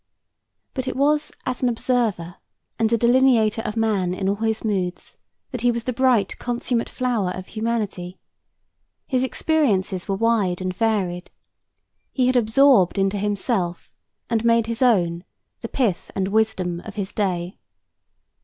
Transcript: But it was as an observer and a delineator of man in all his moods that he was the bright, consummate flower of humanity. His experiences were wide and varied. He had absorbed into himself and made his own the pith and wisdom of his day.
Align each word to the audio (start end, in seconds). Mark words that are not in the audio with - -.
But 0.73 0.87
it 0.87 0.95
was 0.95 1.31
as 1.45 1.61
an 1.61 1.69
observer 1.69 2.37
and 2.79 2.91
a 2.91 2.97
delineator 2.97 3.61
of 3.61 3.77
man 3.77 4.15
in 4.15 4.27
all 4.27 4.33
his 4.37 4.65
moods 4.65 5.19
that 5.51 5.61
he 5.61 5.69
was 5.71 5.83
the 5.83 5.93
bright, 5.93 6.39
consummate 6.39 6.89
flower 6.89 7.29
of 7.29 7.49
humanity. 7.49 8.17
His 9.05 9.21
experiences 9.21 10.07
were 10.07 10.15
wide 10.15 10.59
and 10.59 10.73
varied. 10.75 11.29
He 12.11 12.25
had 12.25 12.35
absorbed 12.35 12.97
into 12.97 13.19
himself 13.19 13.93
and 14.27 14.43
made 14.43 14.65
his 14.65 14.81
own 14.81 15.23
the 15.59 15.69
pith 15.69 16.09
and 16.15 16.29
wisdom 16.29 16.79
of 16.79 16.95
his 16.95 17.11
day. 17.13 17.59